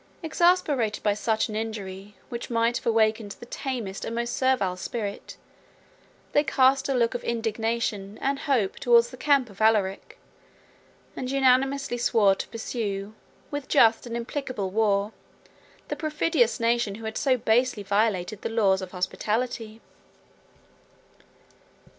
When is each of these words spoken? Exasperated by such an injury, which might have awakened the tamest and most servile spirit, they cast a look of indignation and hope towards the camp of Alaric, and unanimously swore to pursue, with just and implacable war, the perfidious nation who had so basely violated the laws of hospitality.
Exasperated 0.23 1.03
by 1.03 1.13
such 1.13 1.47
an 1.47 1.55
injury, 1.55 2.15
which 2.29 2.49
might 2.49 2.75
have 2.77 2.87
awakened 2.87 3.33
the 3.33 3.45
tamest 3.45 4.03
and 4.03 4.15
most 4.15 4.35
servile 4.35 4.75
spirit, 4.75 5.37
they 6.31 6.43
cast 6.43 6.89
a 6.89 6.95
look 6.95 7.13
of 7.13 7.23
indignation 7.23 8.17
and 8.19 8.39
hope 8.39 8.77
towards 8.79 9.11
the 9.11 9.15
camp 9.15 9.47
of 9.47 9.61
Alaric, 9.61 10.17
and 11.15 11.29
unanimously 11.29 11.99
swore 11.99 12.33
to 12.33 12.47
pursue, 12.47 13.13
with 13.51 13.67
just 13.67 14.07
and 14.07 14.17
implacable 14.17 14.71
war, 14.71 15.11
the 15.89 15.95
perfidious 15.95 16.59
nation 16.59 16.95
who 16.95 17.05
had 17.05 17.15
so 17.15 17.37
basely 17.37 17.83
violated 17.83 18.41
the 18.41 18.49
laws 18.49 18.81
of 18.81 18.89
hospitality. 18.93 19.81